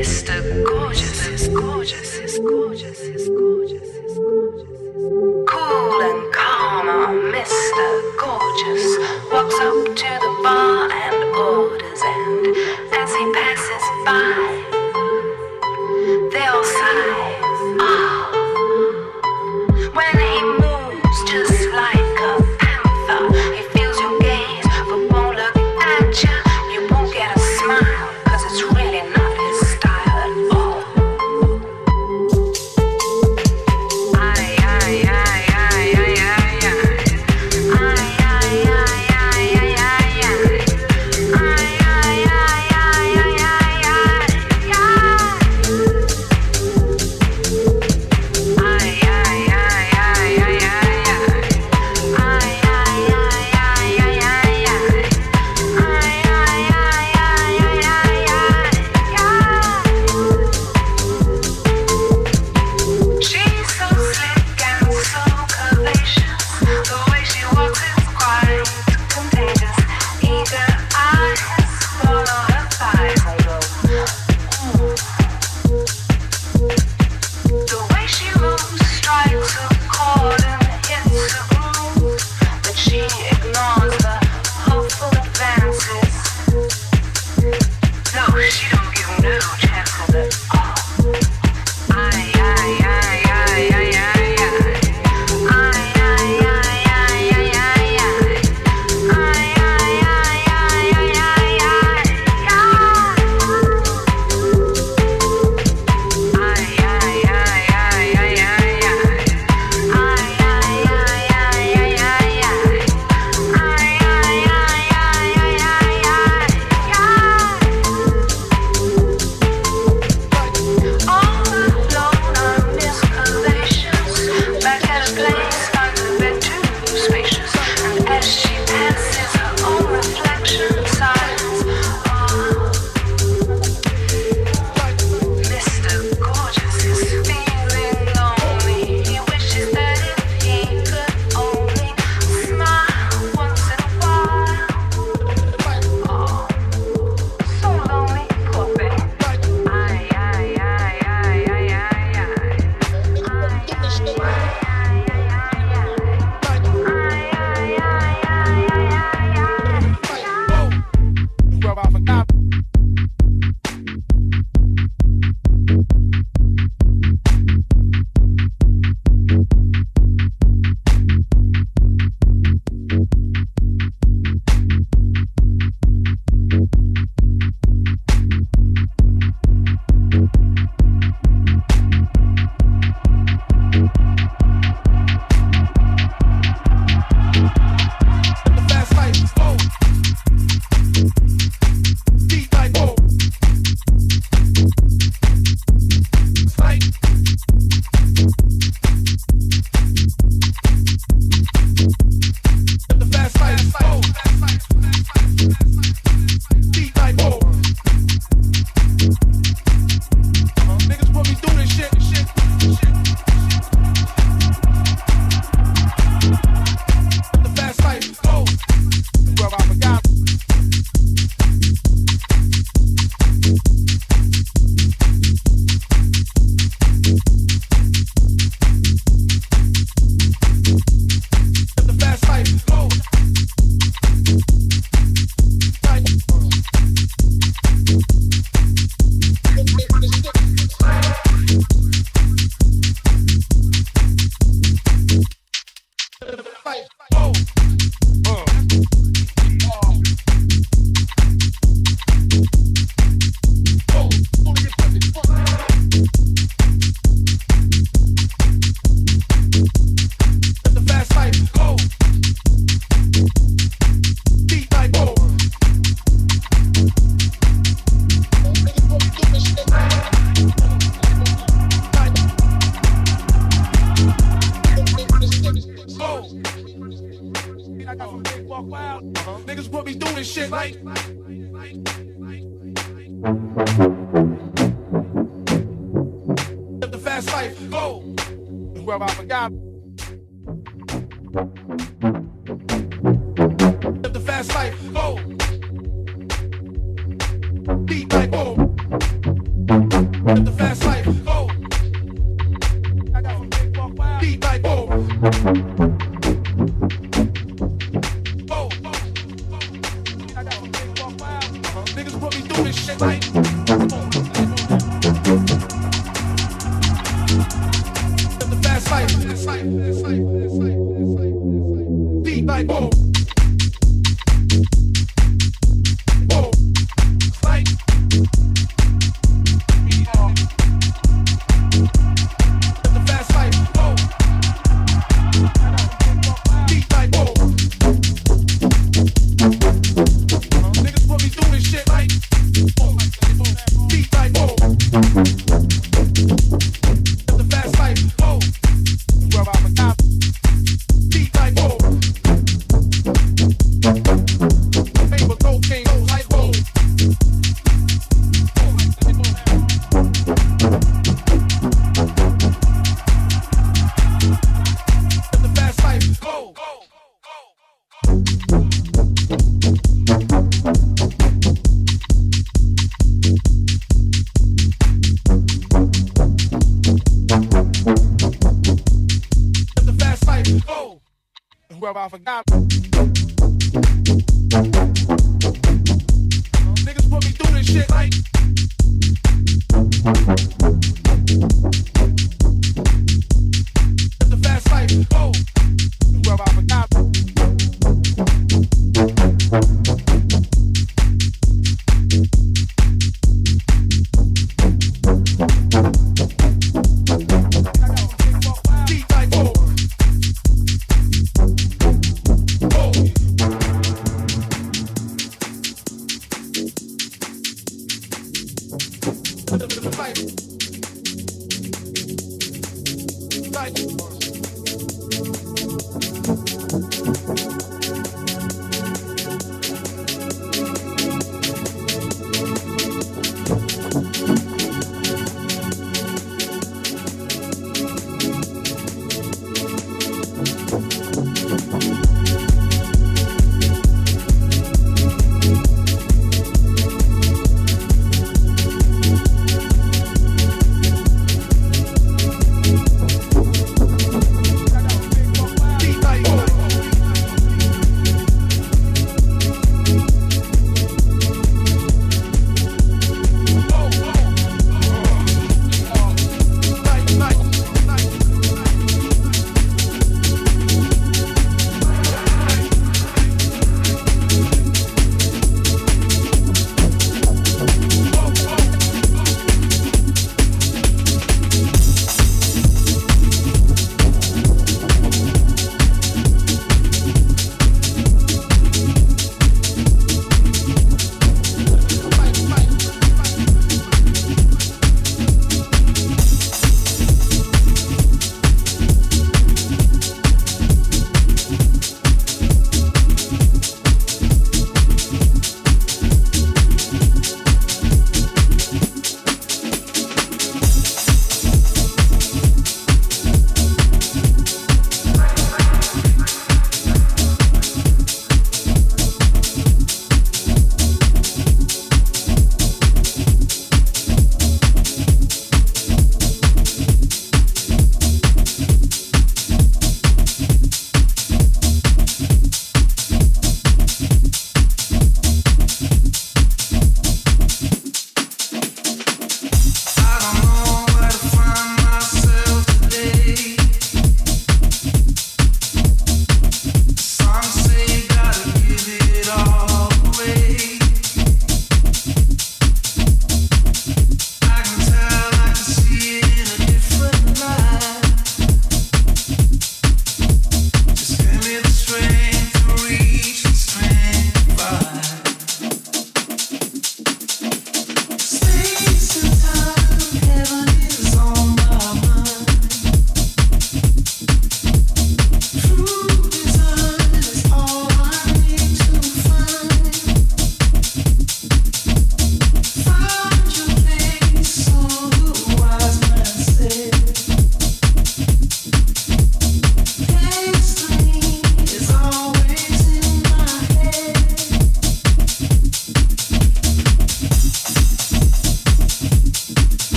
Mr. 0.00 0.64
Gorgeous, 0.64 1.48
gorgeous, 1.48 2.38
gorgeous. 2.38 2.59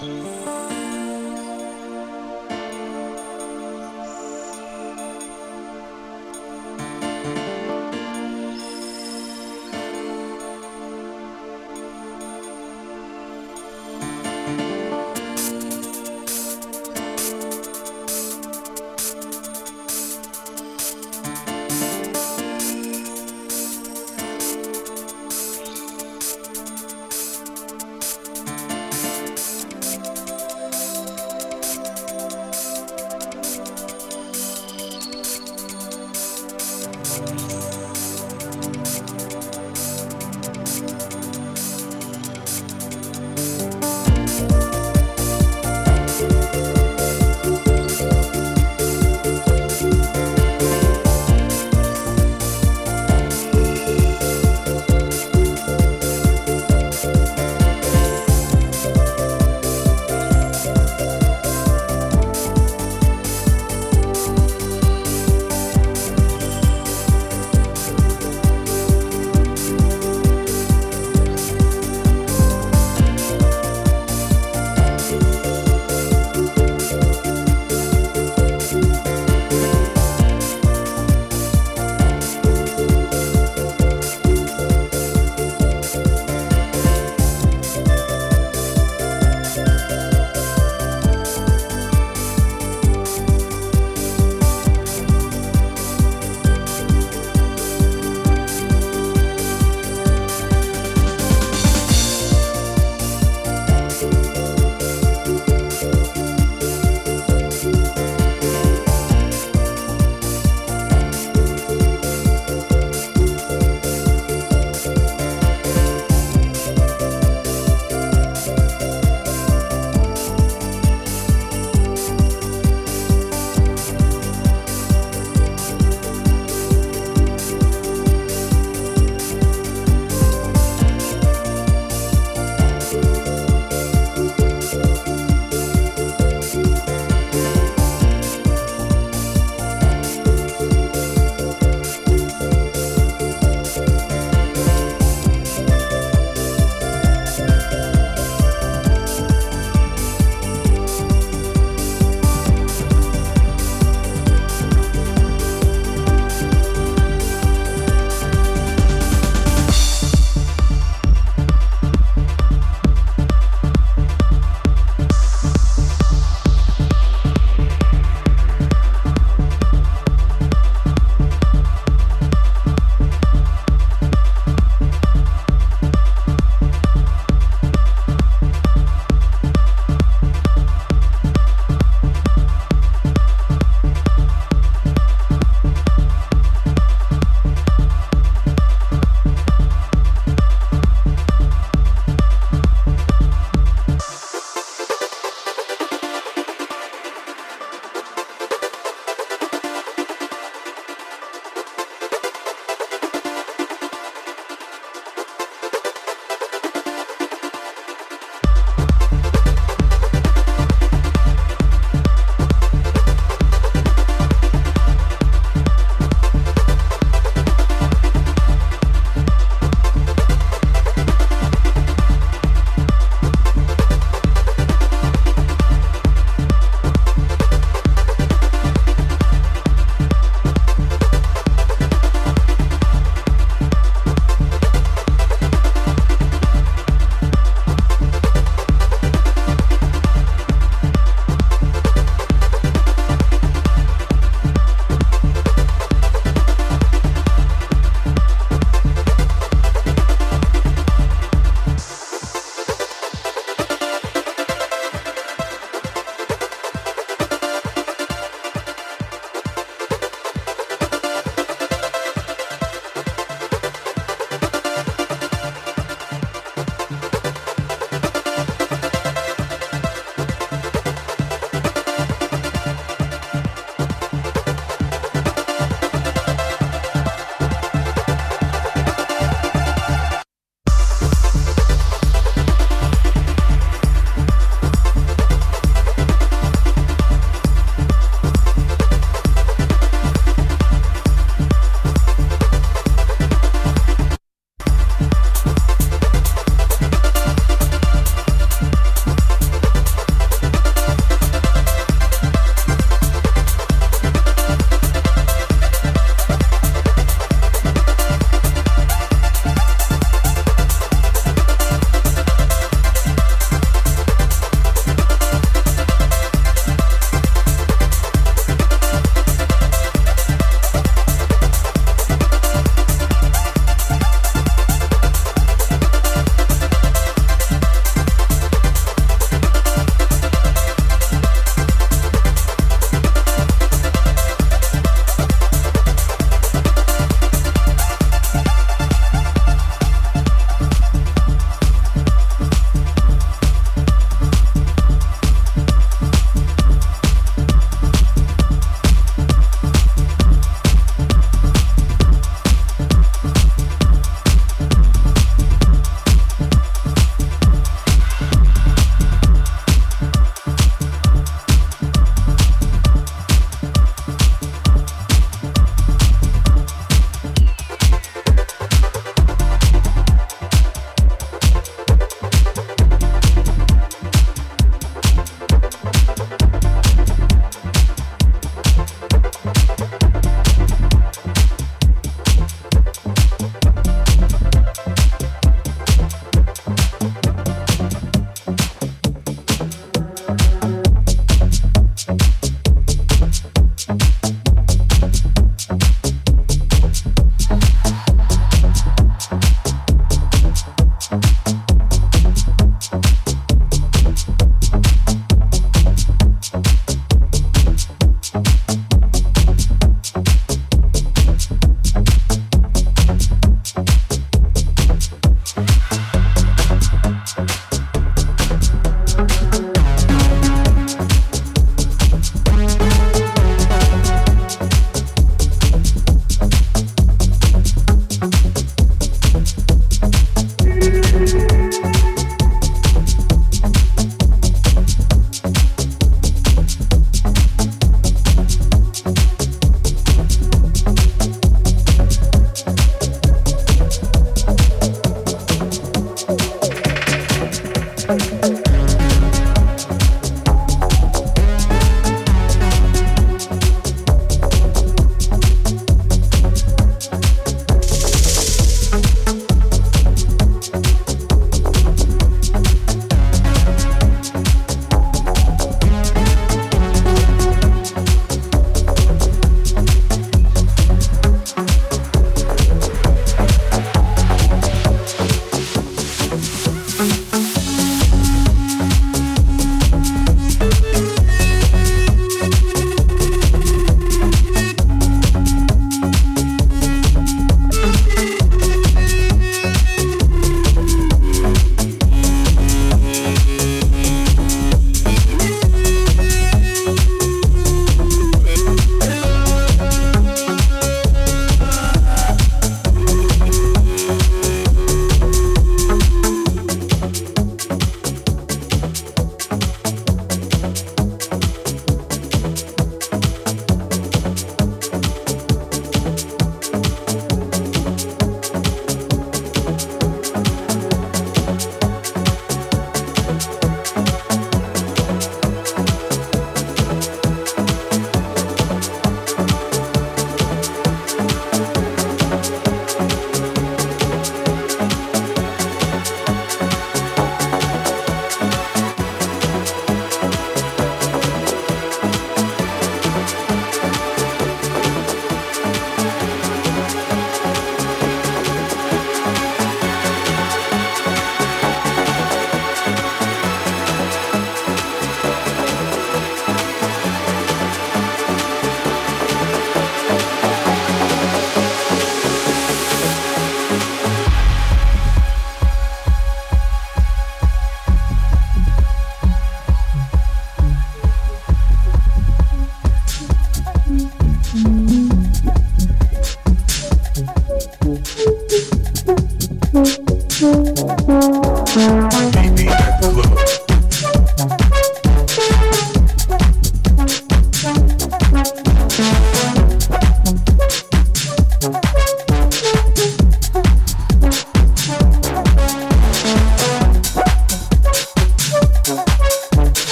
Música 0.00 0.79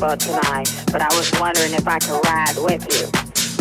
But 0.00 0.20
tonight, 0.20 0.70
but 0.92 1.02
I 1.02 1.08
was 1.16 1.30
wondering 1.40 1.74
if 1.74 1.88
I 1.88 1.98
could 1.98 2.24
ride 2.24 2.54
with 2.58 2.86
you. 2.94 3.10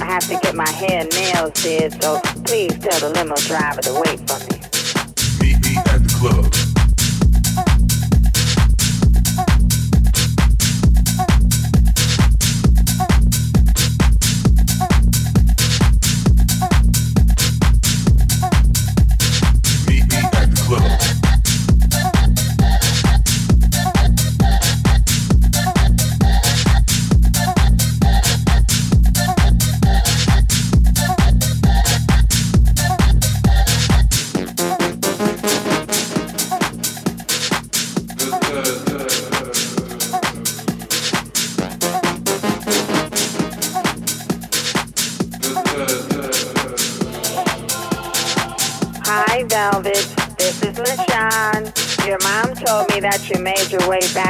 I 0.06 0.12
have 0.12 0.28
to 0.28 0.40
get 0.44 0.54
my 0.54 0.70
hair 0.70 1.02
and 1.02 1.10
nails 1.10 1.54
did, 1.64 2.02
so 2.02 2.20
please 2.46 2.78
tell 2.78 3.00
the 3.00 3.10
limo 3.10 3.36
driver 3.38 3.82
to 3.82 3.94
wait. 3.94 4.07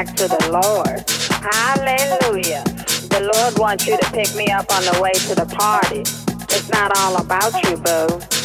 back 0.08 0.16
to 0.16 0.28
the 0.28 0.52
Lord. 0.52 1.04
Hallelujah. 1.42 2.64
The 3.10 3.32
Lord 3.34 3.60
wants 3.60 3.88
you 3.88 3.98
to 3.98 4.12
pick 4.12 4.34
me 4.36 4.48
up 4.48 4.72
on 4.72 4.84
the 4.84 5.00
way 5.02 5.12
to 5.14 5.36
the 5.36 5.46
party. 5.46 6.02
It's 6.02 6.70
not 6.70 6.98
all 6.98 7.18
about 7.22 7.54
you, 7.64 7.78
boo. 7.78 8.37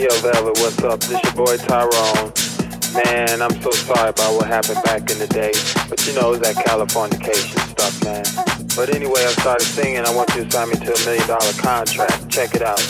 Yo, 0.00 0.08
Velvet, 0.22 0.56
what's 0.60 0.82
up? 0.82 0.98
This 1.00 1.22
your 1.22 1.34
boy 1.34 1.58
Tyrone. 1.58 2.32
Man, 3.04 3.42
I'm 3.42 3.52
so 3.60 3.70
sorry 3.70 4.08
about 4.08 4.32
what 4.32 4.46
happened 4.46 4.82
back 4.82 5.10
in 5.10 5.18
the 5.18 5.26
day. 5.26 5.52
But 5.90 6.06
you 6.06 6.14
know, 6.14 6.32
it's 6.32 6.40
that 6.40 6.56
California 6.64 7.18
that 7.18 7.28
Californication 7.28 7.60
stuff, 7.68 8.02
man. 8.02 8.24
But 8.74 8.96
anyway, 8.96 9.20
I 9.20 9.32
started 9.44 9.66
singing. 9.66 10.00
I 10.06 10.16
want 10.16 10.34
you 10.34 10.44
to 10.44 10.50
sign 10.50 10.70
me 10.70 10.76
to 10.76 10.94
a 10.94 11.04
million 11.04 11.28
dollar 11.28 11.52
contract. 11.60 12.30
Check 12.30 12.54
it 12.54 12.62
out. 12.62 12.80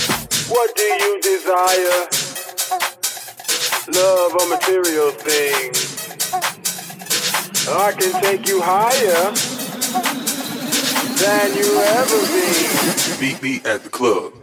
What 0.55 0.71
do 0.77 0.85
you 0.87 1.21
desire? 1.21 2.07
Love 3.91 4.31
or 4.39 4.47
material 4.47 5.11
things? 5.11 6.15
I 7.75 7.91
can 7.91 8.23
take 8.23 8.47
you 8.47 8.63
higher 8.63 9.35
than 11.19 11.59
you 11.59 11.75
ever 11.99 12.21
be. 12.31 13.19
Beat 13.19 13.43
me 13.43 13.69
at 13.69 13.83
the 13.83 13.91
club. 13.91 14.40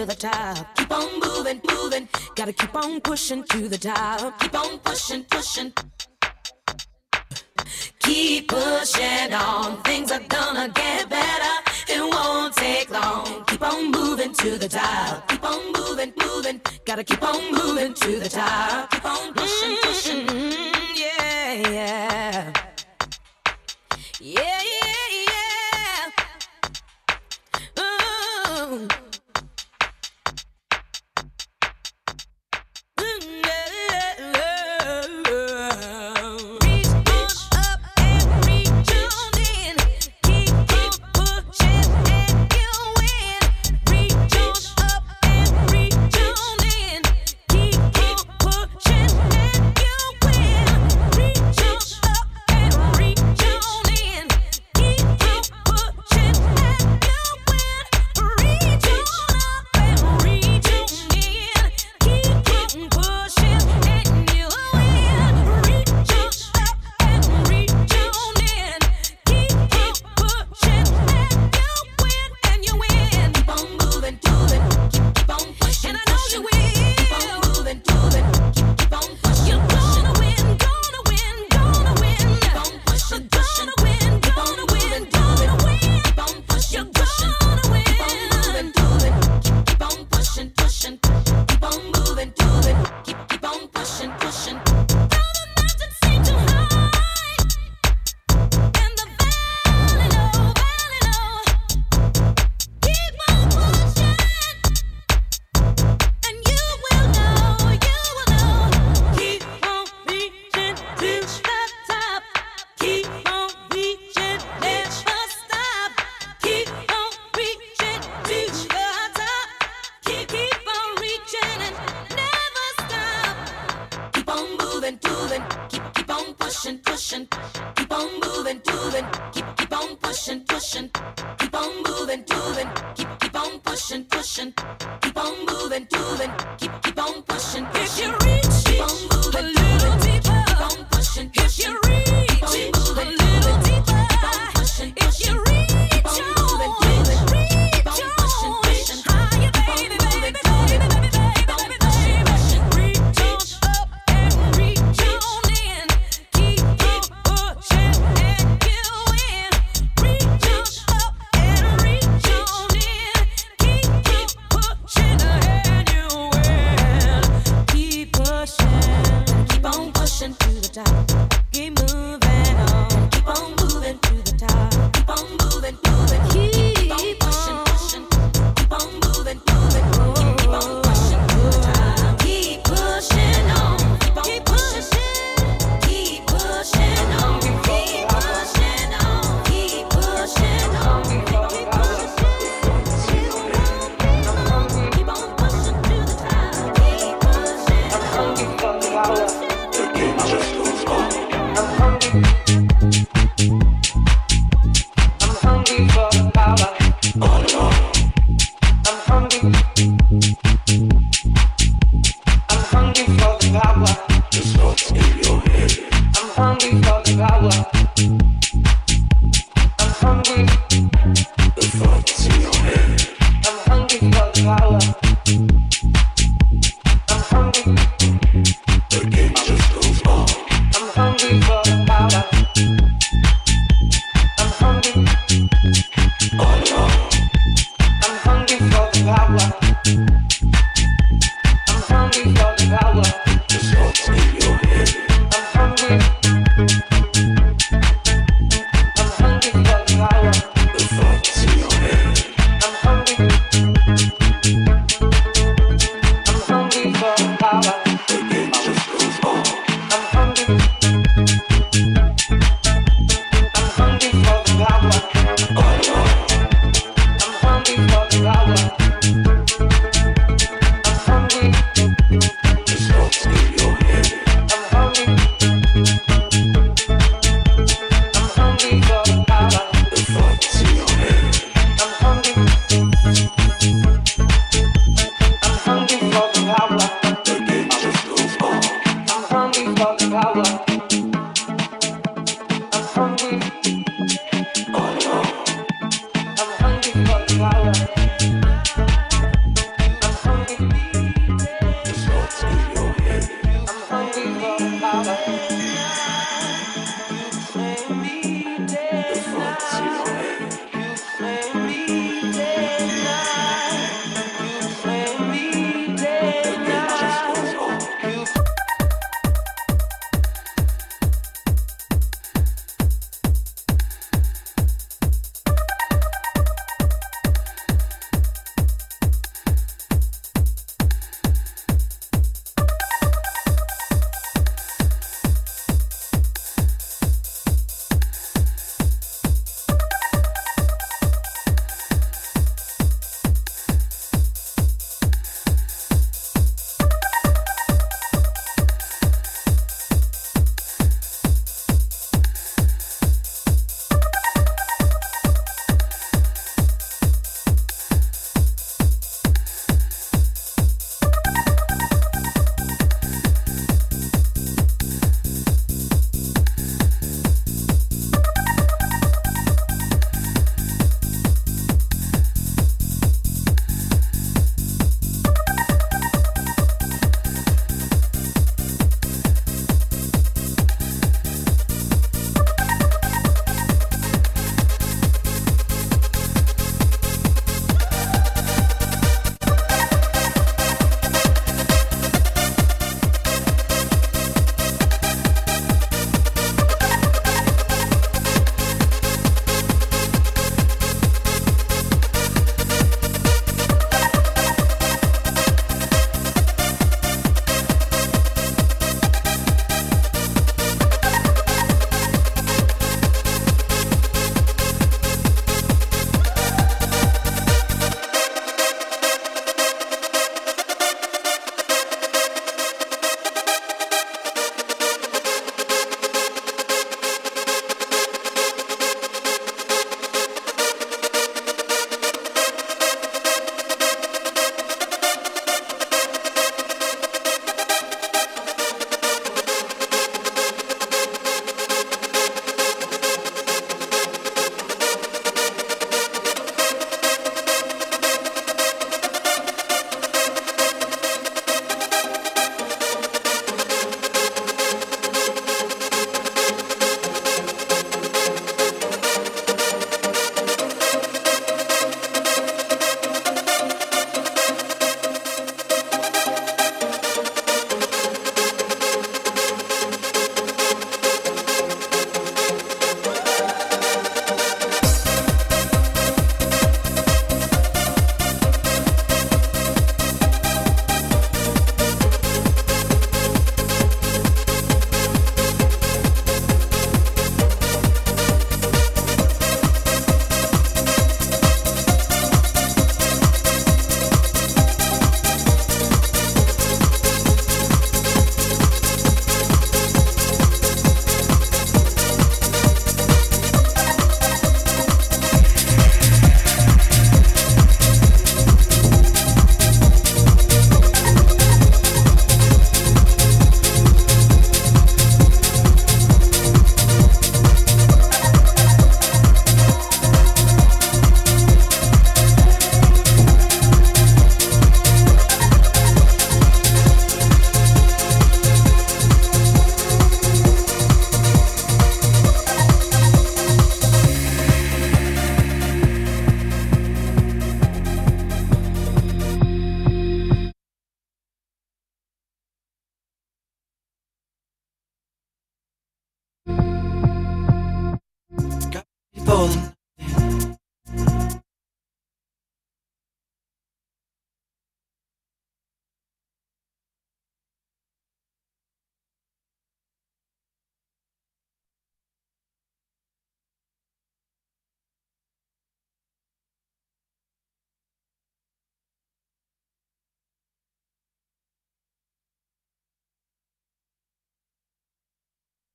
to 0.00 0.06
the 0.06 0.14
top. 0.14 0.76
Keep 0.76 0.92
on 0.92 1.20
moving, 1.20 1.60
moving. 1.70 2.08
Gotta 2.34 2.52
keep 2.54 2.74
on 2.74 3.00
pushing 3.02 3.44
to 3.44 3.68
the 3.68 3.76
top. 3.76 4.40
Keep 4.40 4.54
on 4.54 4.78
pushing, 4.78 5.24
pushing. 5.24 5.72
Keep 8.00 8.48
pushing 8.48 9.32
on. 9.34 9.82
Things 9.82 10.10
are 10.10 10.24
gonna 10.28 10.68
get 10.70 11.10
better. 11.10 11.54
It 11.88 12.00
won't 12.14 12.54
take 12.54 12.90
long. 12.90 13.44
Keep 13.46 13.62
on 13.62 13.90
moving 13.90 14.32
to 14.32 14.50
the 14.58 14.68
top. 14.68 15.28
Keep 15.28 15.44
on 15.44 15.72
moving, 15.72 16.12
moving. 16.24 16.60
Gotta 16.86 17.04
keep 17.04 17.22
on 17.22 17.52
moving 17.52 17.92
to 17.92 18.20
the 18.20 18.28
top. 18.28 18.90
Keep 18.90 19.04
on 19.04 19.34
pushing, 19.34 19.76
pushing. 19.82 20.26
Mm-hmm, 20.26 20.92
yeah, 21.02 21.70
yeah. 21.76 22.52
Yeah. 24.20 24.59